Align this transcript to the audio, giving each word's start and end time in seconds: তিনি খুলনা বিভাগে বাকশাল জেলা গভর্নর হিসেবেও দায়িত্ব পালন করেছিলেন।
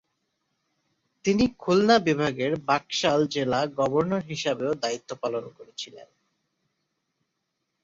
তিনি 1.25 1.45
খুলনা 1.59 1.95
বিভাগে 1.99 2.47
বাকশাল 2.67 3.19
জেলা 3.27 3.59
গভর্নর 3.77 4.21
হিসেবেও 4.23 4.73
দায়িত্ব 4.83 5.09
পালন 5.21 5.45
করেছিলেন। 5.57 6.07